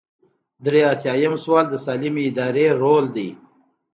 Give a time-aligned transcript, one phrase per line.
[0.65, 3.29] درې ایاتیام سوال د سالمې ادارې رول دی.